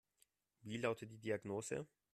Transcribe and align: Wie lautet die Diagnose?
Wie 0.63 0.77
lautet 0.77 1.11
die 1.11 1.19
Diagnose? 1.19 1.85